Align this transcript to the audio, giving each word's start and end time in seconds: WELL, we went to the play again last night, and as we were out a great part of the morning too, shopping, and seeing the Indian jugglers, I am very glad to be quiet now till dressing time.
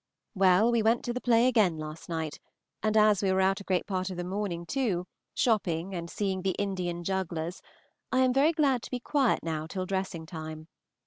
WELL, 0.33 0.71
we 0.71 0.81
went 0.81 1.05
to 1.05 1.13
the 1.13 1.21
play 1.21 1.47
again 1.47 1.77
last 1.77 2.09
night, 2.09 2.39
and 2.81 2.97
as 2.97 3.21
we 3.21 3.31
were 3.31 3.39
out 3.39 3.61
a 3.61 3.63
great 3.63 3.85
part 3.85 4.09
of 4.09 4.17
the 4.17 4.23
morning 4.23 4.65
too, 4.65 5.05
shopping, 5.35 5.93
and 5.93 6.09
seeing 6.09 6.41
the 6.41 6.55
Indian 6.57 7.03
jugglers, 7.03 7.61
I 8.11 8.21
am 8.21 8.33
very 8.33 8.51
glad 8.51 8.81
to 8.81 8.89
be 8.89 8.99
quiet 8.99 9.41
now 9.43 9.67
till 9.67 9.85
dressing 9.85 10.25
time. 10.25 10.67